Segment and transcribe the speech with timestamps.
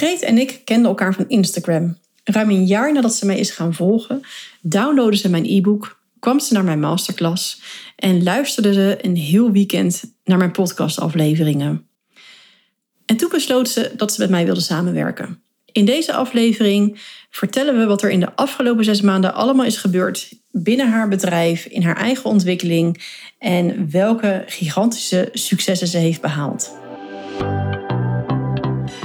[0.00, 1.98] Greet en ik kenden elkaar van Instagram.
[2.24, 4.22] Ruim een jaar nadat ze mij is gaan volgen,
[4.60, 7.62] downloadde ze mijn e-book, kwam ze naar mijn masterclass
[7.96, 11.86] en luisterde ze een heel weekend naar mijn podcastafleveringen.
[13.06, 15.42] En toen besloot ze dat ze met mij wilde samenwerken.
[15.72, 20.32] In deze aflevering vertellen we wat er in de afgelopen zes maanden allemaal is gebeurd
[20.50, 23.02] binnen haar bedrijf, in haar eigen ontwikkeling
[23.38, 26.78] en welke gigantische successen ze heeft behaald.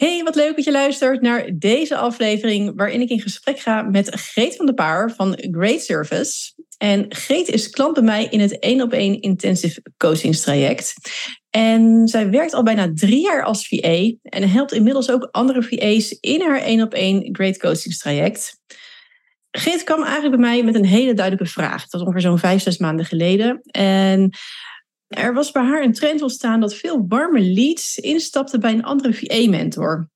[0.00, 4.08] Hey, wat leuk dat je luistert naar deze aflevering waarin ik in gesprek ga met
[4.14, 6.52] Greet van der Paar van Great Service.
[6.78, 10.94] En Greet is klant bij mij in het 1 op 1 intensive coachingstraject.
[11.50, 16.16] En zij werkt al bijna drie jaar als VA en helpt inmiddels ook andere VA's
[16.20, 18.58] in haar 1 op 1 Great coachingstraject.
[19.50, 21.80] Greet kwam eigenlijk bij mij met een hele duidelijke vraag.
[21.80, 23.60] Dat was ongeveer zo'n vijf, zes maanden geleden.
[23.70, 24.30] En
[25.10, 29.14] er was bij haar een trend ontstaan dat veel warme leads instapten bij een andere
[29.14, 30.10] VA-mentor.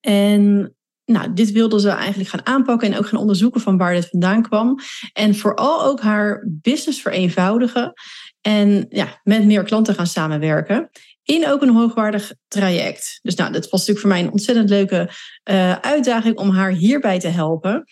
[0.00, 4.08] En nou, dit wilde ze eigenlijk gaan aanpakken en ook gaan onderzoeken van waar dit
[4.08, 4.78] vandaan kwam.
[5.12, 7.92] En vooral ook haar business vereenvoudigen
[8.40, 10.90] en ja, met meer klanten gaan samenwerken.
[11.22, 13.18] In ook een hoogwaardig traject.
[13.22, 15.10] Dus nou, dat was natuurlijk voor mij een ontzettend leuke
[15.50, 17.84] uh, uitdaging om haar hierbij te helpen.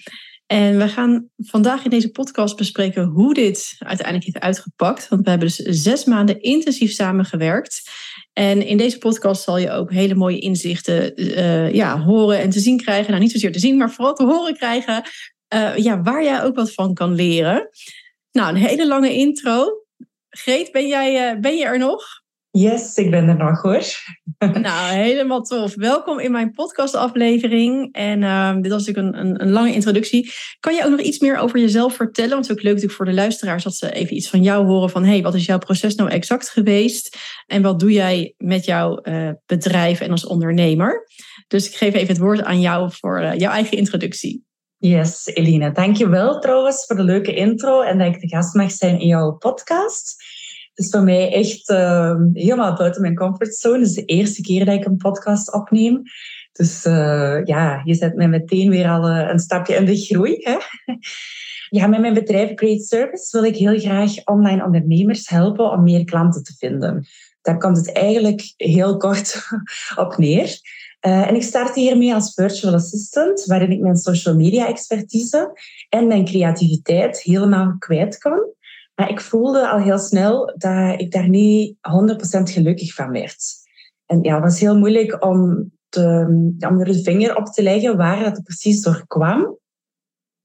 [0.47, 5.09] En we gaan vandaag in deze podcast bespreken hoe dit uiteindelijk heeft uitgepakt.
[5.09, 7.91] Want we hebben dus zes maanden intensief samengewerkt.
[8.33, 12.61] En in deze podcast zal je ook hele mooie inzichten uh, ja, horen en te
[12.61, 13.11] zien krijgen.
[13.11, 15.03] Nou, niet zozeer te zien, maar vooral te horen krijgen.
[15.55, 17.69] Uh, ja, waar jij ook wat van kan leren.
[18.33, 19.84] Nou, een hele lange intro.
[20.31, 22.23] Greet, ben, jij, uh, ben je er nog?
[22.56, 23.82] Yes, ik ben er nog hoor.
[24.62, 25.75] Nou, helemaal tof.
[25.75, 27.92] Welkom in mijn podcastaflevering.
[27.92, 30.32] En uh, dit was natuurlijk een, een, een, lange introductie.
[30.60, 32.31] Kan je ook nog iets meer over jezelf vertellen?
[32.31, 34.66] Want het is ook leuk natuurlijk voor de luisteraars dat ze even iets van jou
[34.66, 34.91] horen.
[34.91, 37.19] Van hey, wat is jouw proces nou exact geweest?
[37.47, 41.09] En wat doe jij met jouw uh, bedrijf en als ondernemer?
[41.47, 44.44] Dus ik geef even het woord aan jou voor uh, jouw eigen introductie.
[44.76, 45.72] Yes, Eline.
[45.72, 49.32] Dankjewel trouwens voor de leuke intro en dat ik de gast mag zijn in jouw
[49.32, 50.23] podcast.
[50.74, 53.78] Is voor mij echt uh, helemaal buiten mijn comfortzone.
[53.78, 56.02] Het is de eerste keer dat ik een podcast opneem.
[56.52, 60.36] Dus uh, ja, je zet mij meteen weer al uh, een stapje in de groei.
[60.38, 60.56] Hè?
[61.68, 66.04] Ja, met mijn bedrijf Great Service wil ik heel graag online ondernemers helpen om meer
[66.04, 67.06] klanten te vinden.
[67.42, 69.46] Daar komt het eigenlijk heel kort
[70.04, 70.58] op neer.
[71.06, 76.06] Uh, en ik start hiermee als virtual assistant, waarin ik mijn social media expertise en
[76.06, 78.52] mijn creativiteit helemaal kwijt kan.
[78.94, 81.78] Maar ik voelde al heel snel dat ik daar niet 100%
[82.43, 83.44] gelukkig van werd.
[84.06, 85.41] En ja, het was heel moeilijk om,
[86.59, 89.59] om er de vinger op te leggen waar het precies door kwam.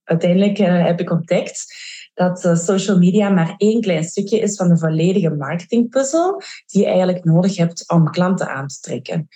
[0.03, 1.65] Uiteindelijk uh, heb ik ontdekt
[2.13, 6.87] dat uh, social media maar één klein stukje is van de volledige marketingpuzzel die je
[6.87, 9.27] eigenlijk nodig hebt om klanten aan te trekken.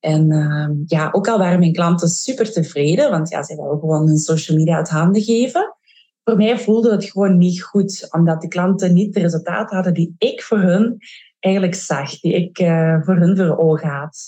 [0.00, 4.06] En uh, ja, ook al waren mijn klanten super tevreden, want ja, ze wilden gewoon
[4.06, 5.77] hun social media uit handen geven
[6.28, 10.14] voor mij voelde het gewoon niet goed, omdat de klanten niet de resultaten hadden die
[10.18, 10.98] ik voor hun
[11.38, 14.18] eigenlijk zag, die ik uh, voor hun voor ogen had.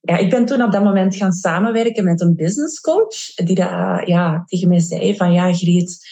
[0.00, 4.06] Ja, ik ben toen op dat moment gaan samenwerken met een business coach, die dat,
[4.06, 6.08] ja, tegen mij zei van, ja, Griet,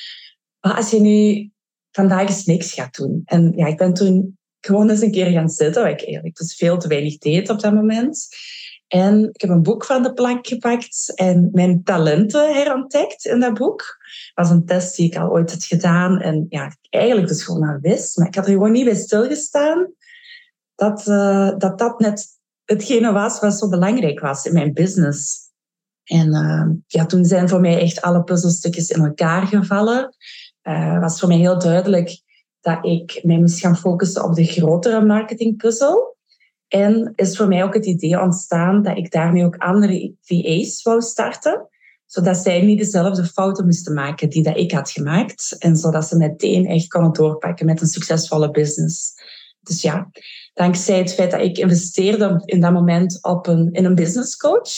[0.61, 1.51] als je nu
[1.91, 3.23] vandaag eens niks gaat doen.
[3.25, 6.55] En ja, ik ben toen gewoon eens een keer gaan zitten, wat ik eigenlijk dus
[6.55, 8.29] veel te weinig deed op dat moment.
[8.89, 13.55] En ik heb een boek van de plank gepakt en mijn talenten herontdekt in dat
[13.55, 13.97] boek.
[14.35, 17.69] Dat was een test die ik al ooit had gedaan en ja, eigenlijk dus gewoon
[17.69, 18.17] al wist.
[18.17, 19.93] Maar ik had er gewoon niet bij stilgestaan
[20.75, 22.27] dat, uh, dat dat net
[22.65, 25.47] hetgene was wat zo belangrijk was in mijn business.
[26.05, 30.17] En uh, ja, toen zijn voor mij echt alle puzzelstukjes in elkaar gevallen.
[30.63, 32.21] Uh, was voor mij heel duidelijk
[32.61, 36.17] dat ik mij moest gaan focussen op de grotere marketingpuzzel.
[36.69, 41.01] En is voor mij ook het idee ontstaan dat ik daarmee ook andere VA's wou
[41.01, 41.69] starten.
[42.07, 45.57] Zodat zij niet dezelfde fouten moesten maken die dat ik had gemaakt.
[45.59, 49.15] En zodat ze meteen echt konden doorpakken met een succesvolle business.
[49.61, 50.11] Dus ja,
[50.55, 54.71] dankzij het feit dat ik investeerde in dat moment op een, in een business coach,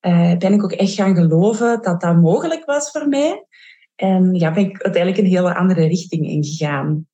[0.00, 3.46] uh, ben ik ook echt gaan geloven dat dat mogelijk was voor mij.
[3.94, 7.06] En ja, ben ik uiteindelijk een hele andere richting ingegaan.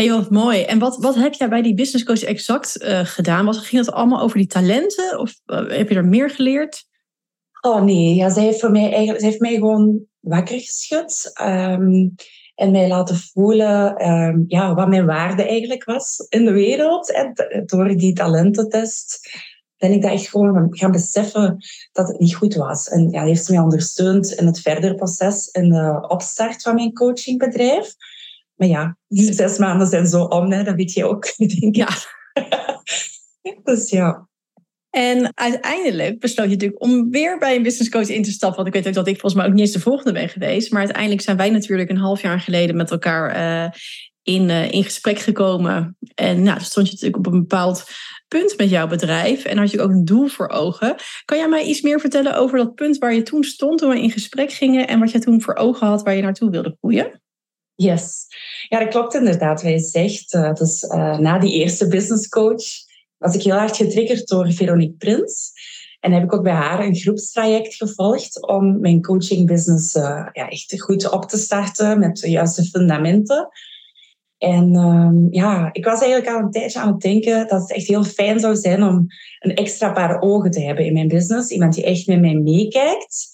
[0.00, 0.62] Hey, wat mooi.
[0.62, 3.44] En wat, wat heb jij bij die business coach exact uh, gedaan?
[3.44, 5.18] Was, ging het allemaal over die talenten?
[5.18, 6.84] Of heb je er meer geleerd?
[7.60, 11.32] Oh nee, ja, zij heeft, voor mij eigenlijk, zij heeft mij gewoon wakker geschud.
[11.42, 12.14] Um,
[12.54, 17.12] en mij laten voelen um, ja, wat mijn waarde eigenlijk was in de wereld.
[17.12, 17.32] En
[17.66, 19.30] door die talententest
[19.76, 21.56] ben ik echt gewoon gaan beseffen
[21.92, 22.88] dat het niet goed was.
[22.88, 26.92] En ja, heeft ze mij ondersteund in het verdere proces in de opstart van mijn
[26.92, 27.94] coachingbedrijf.
[28.58, 31.76] Maar ja, die zes maanden zijn zo om, hè, dat weet je ook, denk ik.
[31.76, 31.88] Ja.
[33.64, 34.28] dus ja.
[34.90, 38.56] En uiteindelijk besloot je natuurlijk om weer bij een business coach in te stappen.
[38.56, 40.70] Want ik weet ook dat ik volgens mij ook niet eens de volgende ben geweest.
[40.70, 43.70] Maar uiteindelijk zijn wij natuurlijk een half jaar geleden met elkaar uh,
[44.22, 45.96] in, uh, in gesprek gekomen.
[46.14, 47.84] En nou, stond je natuurlijk op een bepaald
[48.28, 49.44] punt met jouw bedrijf.
[49.44, 50.96] En had je ook een doel voor ogen.
[51.24, 54.00] Kan jij mij iets meer vertellen over dat punt waar je toen stond toen we
[54.00, 54.88] in gesprek gingen.
[54.88, 57.20] En wat je toen voor ogen had waar je naartoe wilde groeien?
[57.80, 58.26] Yes.
[58.68, 59.62] Ja, dat klopt inderdaad.
[59.62, 60.80] Wij zegt, uh, dus
[61.18, 62.64] na die eerste business coach
[63.18, 65.52] was ik heel hard getriggerd door Veronique Prins.
[66.00, 70.80] En heb ik ook bij haar een groepstraject gevolgd om mijn coachingbusiness uh, ja, echt
[70.80, 73.48] goed op te starten met de juiste fundamenten.
[74.38, 77.86] En um, ja, ik was eigenlijk al een tijdje aan het denken dat het echt
[77.86, 79.06] heel fijn zou zijn om
[79.38, 81.50] een extra paar ogen te hebben in mijn business.
[81.50, 83.28] Iemand die echt met mij meekijkt.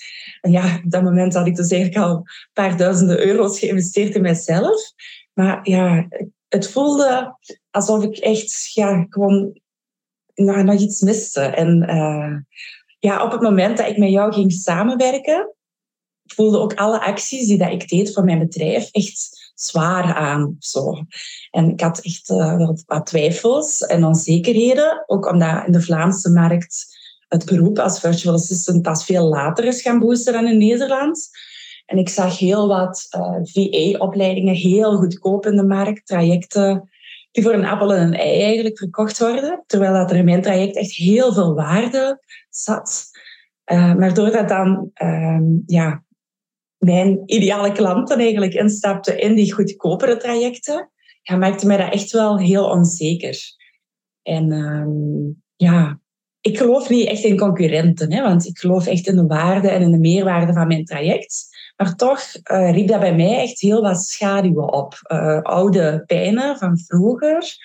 [0.50, 4.22] Ja, op dat moment had ik dus eigenlijk al een paar duizenden euro's geïnvesteerd in
[4.22, 4.92] mijzelf.
[5.32, 6.08] Maar ja,
[6.48, 7.36] het voelde
[7.70, 9.60] alsof ik echt ja, gewoon
[10.34, 11.40] nou, nog iets miste.
[11.40, 12.36] En uh,
[12.98, 15.54] ja, op het moment dat ik met jou ging samenwerken,
[16.26, 20.56] voelde ook alle acties die dat ik deed voor mijn bedrijf echt zwaar aan.
[20.58, 21.04] Zo.
[21.50, 25.04] En ik had echt uh, wat twijfels en onzekerheden.
[25.06, 26.93] Ook omdat in de Vlaamse markt
[27.34, 31.28] het beroep als virtual assistant pas veel later is gaan boosten dan in Nederland.
[31.86, 36.88] En ik zag heel wat uh, eh, VA-opleidingen heel goedkoop in de markt, trajecten
[37.30, 39.62] die voor een appel en een ei eigenlijk verkocht worden.
[39.66, 42.20] Terwijl dat er in mijn traject echt heel veel waarde
[42.50, 43.04] zat.
[43.72, 46.04] Uh, maar doordat dan uh, ja,
[46.78, 50.90] mijn ideale klanten eigenlijk instapten in die goedkopere trajecten,
[51.22, 53.38] ja, maakte mij dat echt wel heel onzeker.
[54.22, 56.00] En uh, ja,
[56.44, 59.82] ik geloof niet echt in concurrenten, hè, want ik geloof echt in de waarde en
[59.82, 61.46] in de meerwaarde van mijn traject.
[61.76, 62.20] Maar toch
[62.52, 65.00] uh, riep dat bij mij echt heel wat schaduwen op.
[65.12, 67.56] Uh, oude pijnen van vroeger.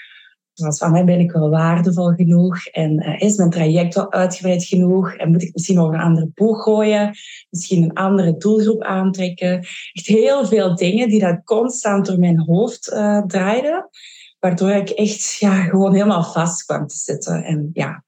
[0.54, 2.66] Zoals van, mij ben ik wel waardevol genoeg?
[2.66, 5.14] En uh, is mijn traject wel uitgebreid genoeg?
[5.14, 7.18] En moet ik misschien over een andere boeg gooien?
[7.50, 9.58] Misschien een andere doelgroep aantrekken?
[9.94, 12.84] Echt heel veel dingen die dat constant door mijn hoofd
[13.28, 13.90] draaiden.
[14.40, 17.44] Waardoor ik echt ja, gewoon helemaal vast kwam te zitten.
[17.44, 18.04] En ja,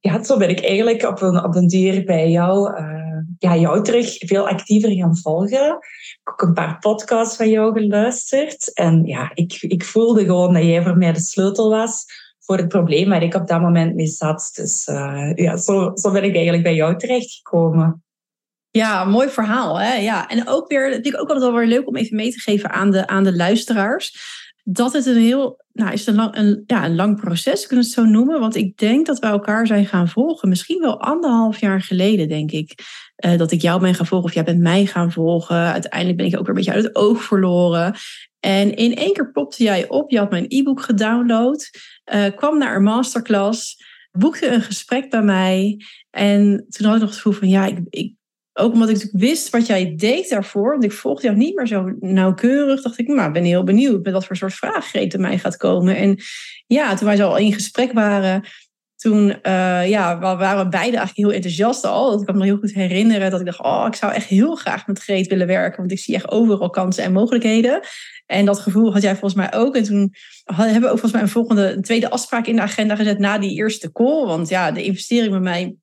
[0.00, 3.84] ja, zo ben ik eigenlijk op een, op een dier bij jou, uh, ja, jou
[3.84, 5.66] terug veel actiever gaan volgen.
[5.76, 8.72] Ik heb ook een paar podcasts van jou geluisterd.
[8.74, 12.04] En ja, ik, ik voelde gewoon dat jij voor mij de sleutel was
[12.38, 14.50] voor het probleem waar ik op dat moment mee zat.
[14.54, 18.02] Dus uh, ja, zo, zo ben ik eigenlijk bij jou terechtgekomen.
[18.70, 19.80] Ja, mooi verhaal.
[19.80, 19.94] Hè?
[19.94, 22.70] Ja, en ook weer, ik ook altijd wel weer leuk om even mee te geven
[22.70, 24.16] aan de, aan de luisteraars
[24.70, 27.90] dat het een heel, nou is een lang, een, ja, een lang proces, kunnen we
[27.90, 28.40] het zo noemen.
[28.40, 30.48] Want ik denk dat we elkaar zijn gaan volgen.
[30.48, 32.74] Misschien wel anderhalf jaar geleden, denk ik.
[33.24, 35.56] Uh, dat ik jou ben gaan volgen of jij bent mij gaan volgen.
[35.56, 37.94] Uiteindelijk ben ik ook weer een beetje uit het oog verloren.
[38.40, 40.10] En in één keer popte jij op.
[40.10, 41.70] Je had mijn e-book gedownload.
[42.14, 43.76] Uh, kwam naar een masterclass.
[44.10, 45.80] Boekte een gesprek bij mij.
[46.10, 48.14] En toen had ik nog het gevoel van ja, ik
[48.58, 50.70] ook omdat ik natuurlijk wist wat jij deed daarvoor.
[50.70, 52.82] Want ik volgde jou niet meer zo nauwkeurig.
[52.82, 55.96] Dacht ik, nou, ben heel benieuwd met wat voor soort vraaggrepen mij gaat komen.
[55.96, 56.16] En
[56.66, 58.44] ja, toen wij zo al in gesprek waren,
[58.96, 62.10] toen uh, ja, we waren beide eigenlijk heel enthousiast al.
[62.10, 64.86] Dat kan me heel goed herinneren dat ik dacht, oh, ik zou echt heel graag
[64.86, 65.78] met Greet willen werken.
[65.78, 67.80] Want ik zie echt overal kansen en mogelijkheden.
[68.26, 69.76] En dat gevoel had jij volgens mij ook.
[69.76, 72.96] En toen hebben we ook volgens mij een volgende, een tweede afspraak in de agenda
[72.96, 74.26] gezet na die eerste call.
[74.26, 75.76] Want ja, de investering bij mij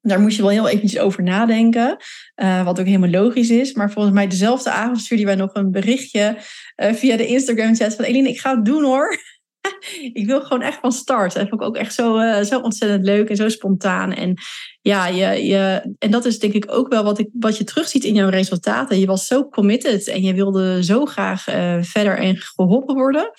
[0.00, 1.96] daar moest je wel heel eventjes over nadenken.
[2.36, 3.72] Uh, wat ook helemaal logisch is.
[3.72, 6.36] Maar volgens mij dezelfde avond stuurde wij nog een berichtje
[6.76, 9.18] uh, via de Instagram chat van Eline, ik ga het doen hoor.
[10.12, 11.34] ik wil gewoon echt van start.
[11.34, 14.12] Dat vond ik ook echt zo, uh, zo ontzettend leuk en zo spontaan.
[14.12, 14.34] En
[14.80, 18.04] ja, je, je, en dat is denk ik ook wel wat, ik, wat je terugziet
[18.04, 18.98] in jouw resultaten.
[18.98, 21.42] Je was zo committed en je wilde zo graag
[21.80, 23.30] verder en geholpen worden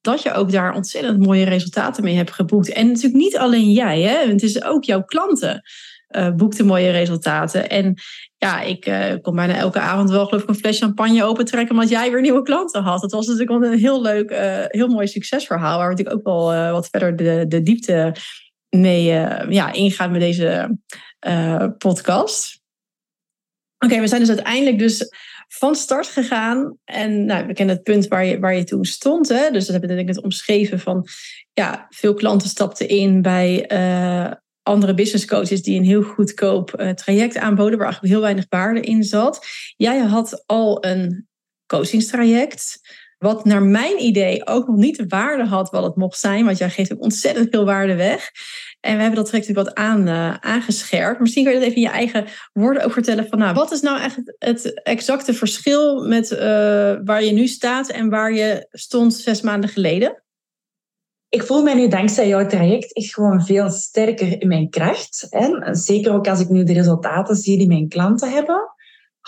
[0.00, 2.68] dat je ook daar ontzettend mooie resultaten mee hebt geboekt.
[2.68, 4.32] En natuurlijk niet alleen jij, hè?
[4.32, 5.62] het is ook jouw klanten
[6.10, 7.70] uh, boekte mooie resultaten.
[7.70, 7.94] En
[8.36, 11.90] ja, ik uh, kon bijna elke avond wel geloof ik een fles champagne opentrekken omdat
[11.90, 13.02] jij weer nieuwe klanten had.
[13.02, 16.72] Het was natuurlijk een heel leuk, uh, heel mooi succesverhaal waar we natuurlijk ook wel
[16.72, 18.14] wat verder de, de diepte
[18.68, 19.04] mee
[19.48, 20.78] ja, ingaan met deze
[21.78, 22.60] podcast.
[23.78, 25.08] Oké, we zijn dus uiteindelijk dus
[25.48, 26.76] van start gegaan.
[26.84, 29.28] En nou, we kennen het punt waar je, waar je toen stond.
[29.28, 29.50] Hè?
[29.50, 31.06] Dus dat heb ik net omschreven van...
[31.52, 33.66] Ja, veel klanten stapten in bij
[34.66, 35.62] andere business coaches...
[35.62, 37.78] die een heel goedkoop uh, traject aanboden...
[37.78, 39.46] waar eigenlijk heel weinig waarde in zat.
[39.76, 41.28] Jij had al een
[41.66, 42.80] coachingstraject...
[43.18, 46.44] Wat naar mijn idee ook nog niet de waarde had wat het mocht zijn.
[46.44, 48.30] Want jij geeft ook ontzettend veel waarde weg.
[48.80, 51.20] En we hebben dat direct wat aan, uh, aangescherpt.
[51.20, 53.26] Misschien kun je dat even in je eigen woorden ook vertellen.
[53.28, 56.38] Van, nou, wat is nou echt het exacte verschil met uh,
[57.04, 60.24] waar je nu staat en waar je stond zes maanden geleden?
[61.36, 65.26] Ik voel mij nu dankzij jouw traject echt gewoon veel sterker in mijn kracht.
[65.30, 65.74] Hè?
[65.74, 68.74] Zeker ook als ik nu de resultaten zie die mijn klanten hebben.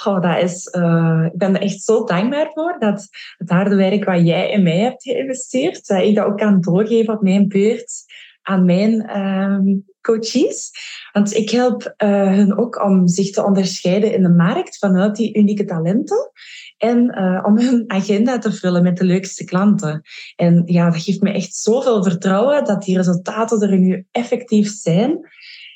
[0.04, 4.04] Oh, dat is, uh, ik ben er echt zo dankbaar voor dat het harde werk
[4.04, 8.04] wat jij in mij hebt geïnvesteerd, dat ik dat ook kan doorgeven op mijn beurt
[8.42, 10.70] aan mijn um, coaches.
[11.12, 15.64] Want ik help hen ook om zich te onderscheiden in de markt vanuit die unieke
[15.64, 16.30] talenten.
[16.78, 20.02] En uh, om hun agenda te vullen met de leukste klanten.
[20.37, 25.18] En ja, dat geeft me echt zoveel vertrouwen dat die resultaten er nu effectief zijn.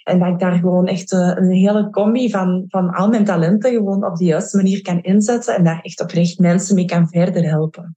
[0.05, 3.71] En dat ik daar gewoon echt uh, een hele combi van, van al mijn talenten
[3.71, 5.55] gewoon op de juiste manier kan inzetten.
[5.55, 7.97] En daar echt oprecht mensen mee kan verder helpen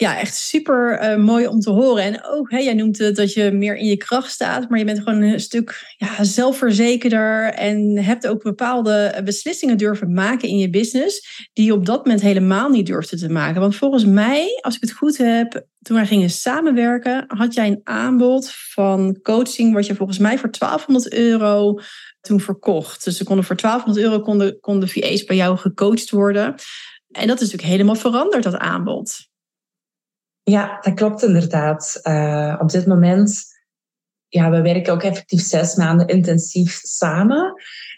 [0.00, 2.02] ja, echt super uh, mooi om te horen.
[2.02, 4.84] En ook, hè, jij noemt het dat je meer in je kracht staat, maar je
[4.84, 10.70] bent gewoon een stuk ja, zelfverzekerder en hebt ook bepaalde beslissingen durven maken in je
[10.70, 13.60] business, die je op dat moment helemaal niet durfde te maken.
[13.60, 17.80] Want volgens mij, als ik het goed heb, toen wij gingen samenwerken, had jij een
[17.84, 21.80] aanbod van coaching, wat je volgens mij voor 1200 euro
[22.20, 23.04] toen verkocht.
[23.04, 26.54] Dus ze konden voor 1200 euro konden, konden VA's bij jou gecoacht worden.
[27.10, 29.28] En dat is natuurlijk helemaal veranderd, dat aanbod.
[30.50, 32.00] Ja, dat klopt inderdaad.
[32.02, 33.44] Uh, op dit moment,
[34.28, 37.54] ja, we werken ook effectief zes maanden intensief samen.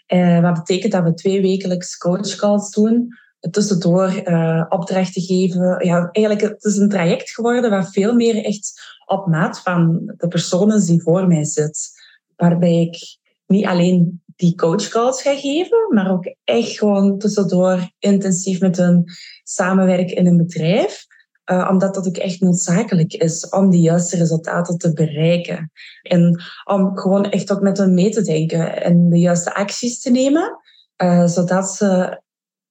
[0.07, 3.07] Uh, wat betekent dat we twee wekelijks coachcalls doen.
[3.51, 5.85] Tussendoor uh, opdrachten geven.
[5.85, 10.27] Ja, eigenlijk het is een traject geworden wat veel meer echt op maat van de
[10.27, 11.89] personen die voor mij zit.
[12.35, 12.97] Waarbij ik
[13.45, 19.03] niet alleen die coachcalls ga geven, maar ook echt gewoon tussendoor intensief met hun
[19.43, 21.05] samenwerken in een bedrijf.
[21.51, 25.71] Uh, omdat dat ook echt noodzakelijk is om die juiste resultaten te bereiken.
[26.01, 30.11] En om gewoon echt ook met hen mee te denken en de juiste acties te
[30.11, 30.59] nemen,
[31.03, 32.21] uh, zodat ze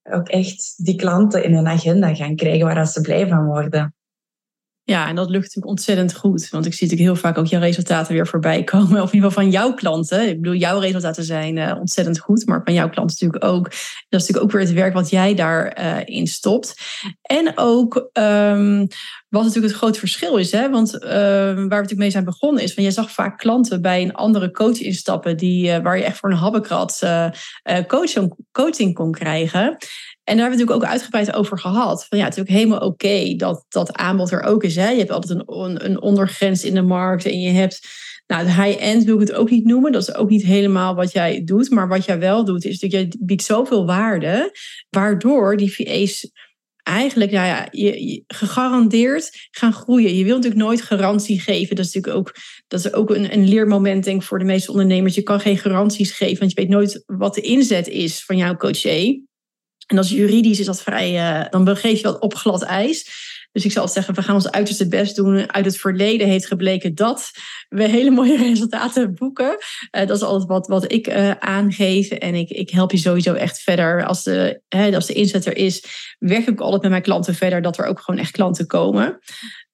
[0.03, 3.95] ook echt die klanten in hun agenda gaan krijgen waar ze blij van worden.
[4.93, 6.49] Ja, en dat lukt natuurlijk ontzettend goed.
[6.51, 9.01] Want ik zie natuurlijk heel vaak ook jouw resultaten weer voorbij komen.
[9.03, 10.29] Of in ieder geval van jouw klanten.
[10.29, 12.47] Ik bedoel, jouw resultaten zijn uh, ontzettend goed.
[12.47, 13.65] Maar van jouw klanten natuurlijk ook.
[14.09, 16.75] Dat is natuurlijk ook weer het werk wat jij daarin uh, in stopt.
[17.23, 18.87] En ook um,
[19.29, 20.53] wat natuurlijk het grote verschil is.
[20.53, 20.71] Hè?
[20.71, 22.75] Want uh, waar we natuurlijk mee zijn begonnen is...
[22.75, 25.37] van je zag vaak klanten bij een andere coach instappen...
[25.37, 27.07] Die, waar je echt voor een habbekrat
[27.87, 29.77] coaching, coaching kon krijgen...
[30.25, 32.07] En daar hebben we natuurlijk ook uitgebreid over gehad.
[32.07, 34.77] Van ja, het is ook helemaal oké dat dat aanbod er ook is.
[34.77, 34.89] Hè?
[34.91, 38.01] Je hebt altijd een, een ondergrens in de markt en je hebt.
[38.27, 39.93] Nou, de high-end wil ik het ook niet noemen.
[39.93, 41.71] Dat is ook niet helemaal wat jij doet.
[41.71, 44.57] Maar wat jij wel doet, is dat je biedt zoveel waarde.
[44.91, 46.31] Waardoor die VA's
[46.83, 50.17] eigenlijk nou ja, je, gegarandeerd gaan groeien.
[50.17, 51.77] Je wilt natuurlijk nooit garantie geven.
[51.77, 52.35] Dat is natuurlijk ook,
[52.69, 55.15] dat is ook een, een leermoment denk ik, voor de meeste ondernemers.
[55.15, 58.57] Je kan geen garanties geven, want je weet nooit wat de inzet is van jouw
[58.57, 59.21] coaché.
[59.93, 63.31] En als juridisch is dat vrij, uh, dan begeef je wat op glad ijs.
[63.53, 65.53] Dus ik zal zeggen, we gaan ons uiterste best doen.
[65.53, 67.31] Uit het verleden heeft gebleken dat
[67.69, 69.51] we hele mooie resultaten boeken.
[69.51, 72.11] Uh, dat is altijd wat, wat ik uh, aangeef.
[72.11, 74.05] En ik, ik help je sowieso echt verder.
[74.05, 75.85] Als de, hè, als de inzet er is,
[76.19, 77.63] werk ik altijd met mijn klanten verder.
[77.63, 79.19] Dat er ook gewoon echt klanten komen.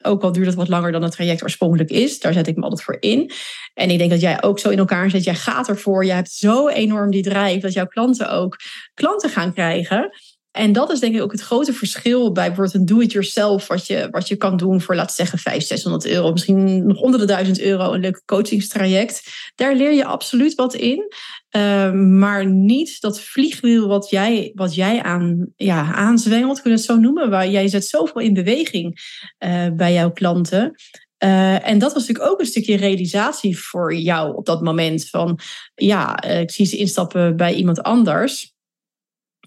[0.03, 2.21] Ook al duurt het wat langer dan het traject oorspronkelijk is.
[2.21, 3.33] Daar zet ik me altijd voor in.
[3.75, 5.25] En ik denk dat jij ook zo in elkaar zit.
[5.25, 6.05] Jij gaat ervoor.
[6.05, 8.57] Je hebt zo enorm die drijf dat jouw klanten ook
[8.95, 10.11] klanten gaan krijgen.
[10.59, 14.09] En dat is denk ik ook het grote verschil bij bijvoorbeeld een do-it-yourself, wat je,
[14.11, 17.27] wat je kan doen voor, laten we zeggen, 500, 600 euro, misschien nog onder de
[17.27, 19.23] 1000 euro, een leuk coachingstraject.
[19.55, 21.13] Daar leer je absoluut wat in.
[21.57, 26.87] Uh, maar niet dat vliegwiel wat jij, wat jij aan, ja, aanzwengelt, kun je het
[26.87, 27.31] zo noemen.
[27.31, 29.01] Waar jij zet zoveel in beweging
[29.39, 30.75] uh, bij jouw klanten.
[31.25, 35.09] Uh, en dat was natuurlijk ook een stukje realisatie voor jou op dat moment.
[35.09, 35.39] Van
[35.75, 38.57] ja, ik zie ze instappen bij iemand anders.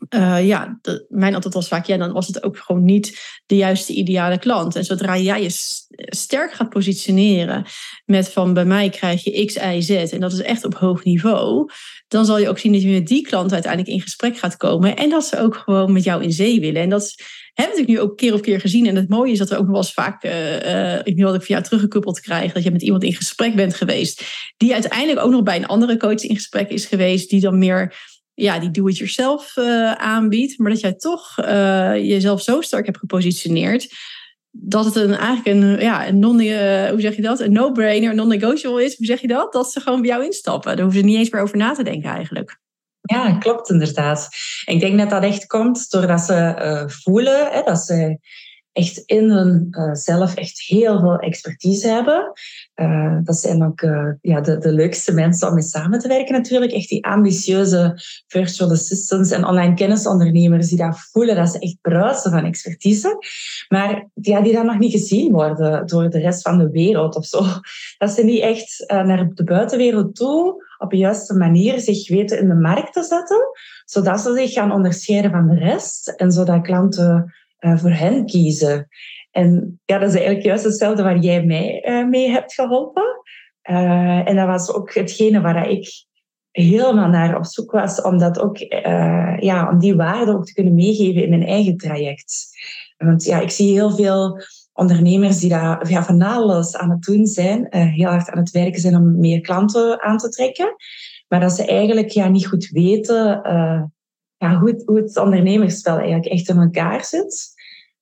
[0.10, 0.80] Uh, ja,
[1.10, 4.76] mijn antwoord was vaak, ja, dan was het ook gewoon niet de juiste ideale klant.
[4.76, 5.50] En zodra jij je
[5.96, 7.66] sterk gaat positioneren
[8.06, 11.04] met van bij mij krijg je X, Y, Z, en dat is echt op hoog
[11.04, 11.70] niveau,
[12.08, 14.96] dan zal je ook zien dat je met die klant uiteindelijk in gesprek gaat komen
[14.96, 16.82] en dat ze ook gewoon met jou in zee willen.
[16.82, 17.16] En dat
[17.54, 18.88] hebben we nu ook keer op keer gezien.
[18.88, 21.34] En het mooie is dat er ook nog wel eens vaak, uh, uh, ik wil
[21.34, 24.24] ik van jou teruggekoppeld krijg, dat je met iemand in gesprek bent geweest,
[24.58, 27.96] die uiteindelijk ook nog bij een andere coach in gesprek is geweest, die dan meer
[28.34, 33.96] ja, die do-it-yourself uh, aanbiedt, maar dat jij toch uh, jezelf zo sterk hebt gepositioneerd
[34.52, 37.40] dat het een, eigenlijk een, ja, een non, uh, hoe zeg je dat?
[37.40, 38.98] Een no-brainer, non-negotiable is.
[38.98, 39.54] Hoe zeg je dat?
[39.54, 40.76] Dat ze gewoon bij jou instappen.
[40.76, 42.60] Daar hoeven ze niet eens meer over na te denken eigenlijk.
[43.02, 44.30] Ja, klopt inderdaad.
[44.66, 48.20] Ik denk dat dat echt komt doordat ze voelen hè, dat ze
[48.72, 52.32] echt in hun uh, zelf echt heel veel expertise hebben.
[52.82, 56.34] Uh, dat zijn ook uh, ja, de, de leukste mensen om mee samen te werken
[56.34, 56.72] natuurlijk.
[56.72, 62.32] Echt die ambitieuze virtual assistants en online kennisondernemers die dat voelen dat ze echt bruisen
[62.32, 63.18] van expertise.
[63.68, 67.26] Maar ja, die dan nog niet gezien worden door de rest van de wereld of
[67.26, 67.44] zo.
[67.98, 72.48] Dat ze niet echt naar de buitenwereld toe op de juiste manier zich weten in
[72.48, 73.50] de markt te zetten.
[73.86, 76.08] Zodat ze zich gaan onderscheiden van de rest.
[76.08, 78.88] En zodat klanten voor hen kiezen.
[79.32, 83.22] En ja, dat is eigenlijk juist hetzelfde waar jij mij uh, mee hebt geholpen.
[83.70, 86.06] Uh, en dat was ook hetgene waar ik
[86.52, 88.58] helemaal naar op zoek was, om, dat ook,
[89.40, 92.48] ja, om die waarde ook te kunnen meegeven in mijn eigen traject.
[92.98, 94.42] Want ja, ik zie heel veel
[94.74, 98.82] ondernemers die daar ja, van alles aan het doen zijn, heel hard aan het werken
[98.82, 100.76] zijn om meer klanten aan te trekken,
[101.28, 103.42] maar dat ze eigenlijk ja, niet goed weten
[104.42, 107.54] ja, hoe, het, hoe het ondernemerspel eigenlijk echt in elkaar zit.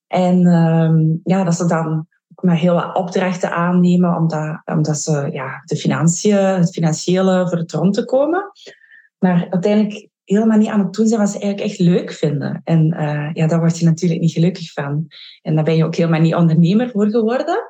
[0.09, 5.29] En um, ja, dat ze dan ook maar heel wat opdrachten aannemen, omdat, omdat ze
[5.31, 8.51] ja, de financiën, het financiële voor het rond te komen.
[9.19, 12.61] Maar uiteindelijk helemaal niet aan het doen zijn wat ze eigenlijk echt leuk vinden.
[12.63, 15.07] En uh, ja, daar word je natuurlijk niet gelukkig van.
[15.41, 17.67] En daar ben je ook helemaal niet ondernemer voor geworden.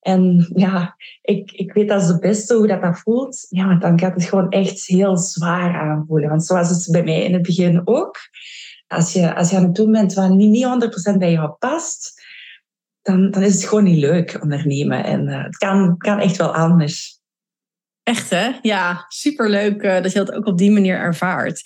[0.00, 3.46] En ja, ik, ik weet als de beste hoe dat, dat voelt.
[3.48, 6.28] Ja, want dan gaat het gewoon echt heel zwaar aanvoelen.
[6.28, 8.16] Want zoals het bij mij in het begin ook.
[8.86, 12.24] Als je, als je aan het doen bent wat niet, niet 100% bij jou past,
[13.02, 15.04] dan, dan is het gewoon niet leuk ondernemen.
[15.04, 17.20] En uh, het kan, kan echt wel anders.
[18.02, 18.50] Echt hè?
[18.62, 21.62] Ja, superleuk uh, dat je dat ook op die manier ervaart.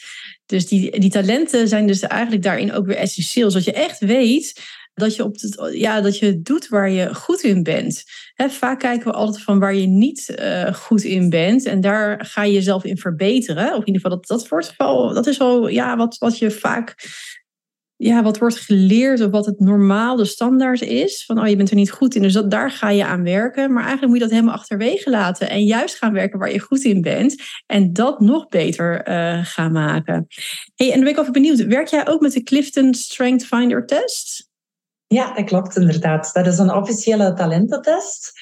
[0.47, 3.50] Dus die, die talenten zijn dus eigenlijk daarin ook weer essentieel.
[3.50, 4.62] Zodat je echt weet
[5.00, 8.04] dat je, op het, ja, dat je doet waar je goed in bent.
[8.35, 11.66] vaak kijken we altijd van waar je niet uh, goed in bent.
[11.66, 13.69] En daar ga je jezelf in verbeteren.
[13.69, 16.50] Of in ieder geval, dat, dat, wordt wel, dat is wel ja, wat, wat je
[16.50, 16.94] vaak
[18.03, 21.25] ja, wat wordt geleerd of wat het normaal, de standaard is.
[21.25, 23.72] Van oh, je bent er niet goed in, dus dat, daar ga je aan werken.
[23.72, 25.51] Maar eigenlijk moet je dat helemaal achterwege laten.
[25.51, 27.42] En juist gaan werken waar je goed in bent.
[27.66, 30.27] En dat nog beter uh, gaan maken.
[30.75, 33.87] Hey, en dan ben ik even benieuwd, werk jij ook met de Clifton Strength Finder
[33.87, 34.50] test?
[35.14, 36.31] Ja, dat klopt inderdaad.
[36.33, 38.33] Dat is een officiële talententest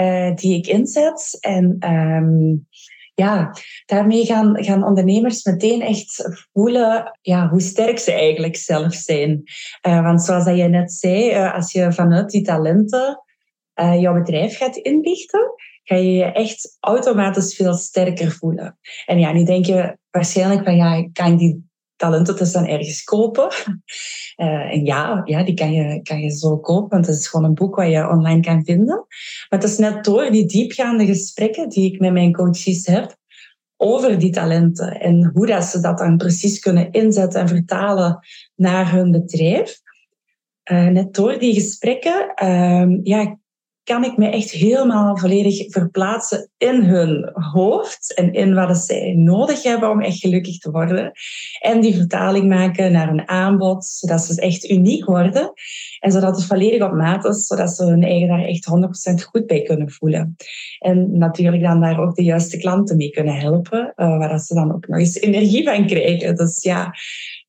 [0.00, 1.38] uh, die ik inzet.
[1.40, 2.68] En um,
[3.14, 3.54] ja,
[3.86, 9.42] daarmee gaan, gaan ondernemers meteen echt voelen ja, hoe sterk ze eigenlijk zelf zijn.
[9.86, 13.22] Uh, want zoals dat jij net zei, uh, als je vanuit die talenten
[13.74, 18.78] jouw bedrijf gaat inrichten, ga je je echt automatisch veel sterker voelen.
[19.06, 21.70] En ja, nu denk je waarschijnlijk van ja, kan die
[22.02, 23.48] talenten dus dan ergens kopen.
[24.36, 27.44] Uh, en ja, ja, die kan je, kan je zo kopen, want het is gewoon
[27.44, 29.06] een boek wat je online kan vinden.
[29.48, 33.16] Maar het is net door die diepgaande gesprekken die ik met mijn coaches heb
[33.76, 38.18] over die talenten en hoe dat ze dat dan precies kunnen inzetten en vertalen
[38.54, 39.80] naar hun bedrijf.
[40.70, 43.38] Uh, net door die gesprekken uh, ja,
[43.84, 49.62] kan ik me echt helemaal volledig verplaatsen in hun hoofd en in wat zij nodig
[49.62, 51.12] hebben om echt gelukkig te worden.
[51.60, 55.52] En die vertaling maken naar een aanbod, zodat ze echt uniek worden
[55.98, 58.68] en zodat het volledig op maat is, zodat ze hun eigen daar echt
[59.20, 60.36] 100% goed bij kunnen voelen.
[60.78, 64.74] En natuurlijk dan daar ook de juiste klanten mee kunnen helpen, uh, waar ze dan
[64.74, 66.36] ook nog eens energie van krijgen.
[66.36, 66.94] Dus ja,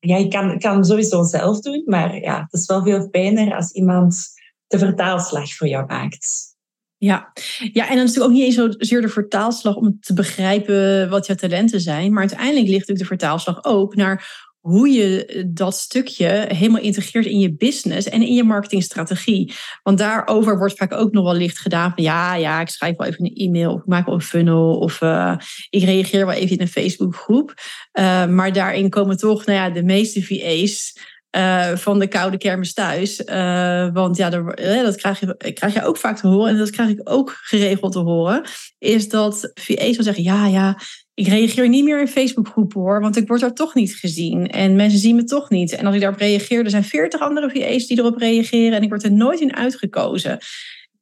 [0.00, 3.72] ja je kan, kan sowieso zelf doen, maar ja, het is wel veel fijner als
[3.72, 4.33] iemand
[4.78, 6.52] de vertaalslag voor jou maakt.
[6.96, 7.32] Ja.
[7.72, 11.26] ja, en dan is natuurlijk ook niet eens zozeer de vertaalslag om te begrijpen wat
[11.26, 12.12] jouw talenten zijn.
[12.12, 17.38] Maar uiteindelijk ligt natuurlijk de vertaalslag ook naar hoe je dat stukje helemaal integreert in
[17.38, 19.54] je business en in je marketingstrategie.
[19.82, 23.06] Want daarover wordt vaak ook nog wel licht gedaan van ja, ja, ik schrijf wel
[23.06, 25.36] even een e-mail of ik maak wel een funnel of uh,
[25.70, 27.54] ik reageer wel even in een Facebookgroep.
[27.92, 30.92] Uh, maar daarin komen toch, nou ja, de meeste VA's
[31.36, 33.20] uh, van de koude kermis thuis.
[33.20, 36.50] Uh, want ja, dat krijg je, krijg je ook vaak te horen.
[36.50, 38.42] En dat krijg ik ook geregeld te horen.
[38.78, 40.78] Is dat VA's zal zeggen, ja, ja,
[41.14, 43.00] ik reageer niet meer in Facebookgroepen hoor.
[43.00, 44.50] Want ik word daar toch niet gezien.
[44.50, 45.72] En mensen zien me toch niet.
[45.72, 48.76] En als ik daarop reageer, er zijn veertig andere VA's die erop reageren.
[48.76, 50.38] En ik word er nooit in uitgekozen.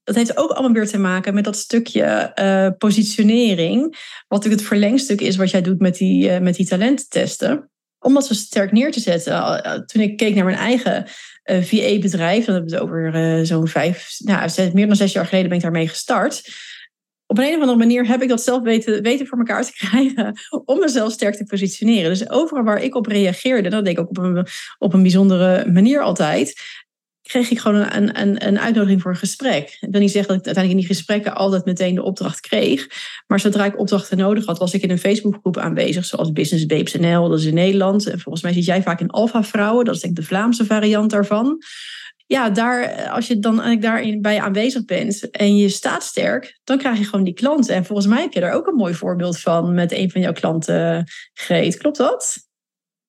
[0.05, 3.83] Dat heeft ook allemaal weer te maken met dat stukje uh, positionering.
[3.83, 7.71] Wat natuurlijk het verlengstuk is wat jij doet met die, met die talententesten
[8.03, 9.33] om dat zo sterk neer te zetten.
[9.33, 11.05] Eh, toen ik keek naar mijn eigen
[11.45, 15.13] uh, eh, VA-bedrijf, dan hebben we het over uh, zo'n vijf, nou, meer dan zes
[15.13, 16.43] jaar geleden ben ik daarmee gestart.
[17.27, 20.39] op een of andere manier heb ik dat zelf weten, weten voor elkaar te krijgen
[20.65, 22.11] om mezelf sterk te positioneren.
[22.11, 24.47] Dus overal waar ik op reageerde, dat deed ik ook op een,
[24.79, 26.61] op een bijzondere manier altijd,
[27.23, 29.77] kreeg ik gewoon een, een, een uitnodiging voor een gesprek.
[29.81, 32.87] Ik wil niet zeggen dat ik uiteindelijk in die gesprekken altijd meteen de opdracht kreeg.
[33.27, 36.95] Maar zodra ik opdrachten nodig had, was ik in een Facebookgroep aanwezig, zoals Business Babes
[36.95, 38.07] NL, dat is in Nederland.
[38.07, 40.65] En volgens mij zit jij vaak in Alpha Vrouwen, dat is denk ik de Vlaamse
[40.65, 41.63] variant daarvan
[42.33, 46.79] ja, daar, als je dan eigenlijk daarin bij aanwezig bent en je staat sterk, dan
[46.79, 47.75] krijg je gewoon die klanten.
[47.75, 50.33] En volgens mij heb je daar ook een mooi voorbeeld van met een van jouw
[50.33, 51.77] klanten, Greet.
[51.77, 52.51] Klopt dat?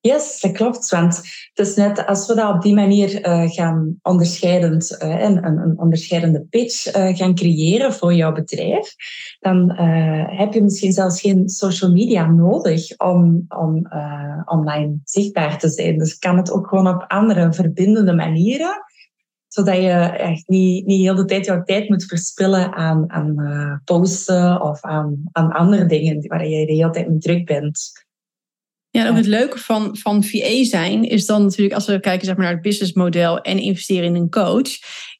[0.06, 0.90] Yes, dat klopt.
[0.90, 1.16] Want
[1.54, 5.80] het is net als we dat op die manier uh, gaan onderscheidend, uh, een, een,
[5.80, 8.96] onderscheidende pitch uh, gaan creëren voor jouw bedrijf,
[9.40, 9.72] dan
[10.26, 13.88] heb je misschien zelfs geen social media nodig om, om
[14.46, 15.98] online zichtbaar te zijn.
[15.98, 18.84] Dus kan het ook gewoon op andere verbindende manieren
[19.48, 24.62] zodat je echt niet, niet heel de tijd jouw tijd moet verspillen aan, aan posten
[24.62, 28.03] of aan, aan andere dingen waar je de hele tijd mee druk bent.
[28.94, 32.36] Ja, ook het leuke van, van VA zijn is dan natuurlijk, als we kijken zeg
[32.36, 34.70] maar, naar het businessmodel en investeren in een coach,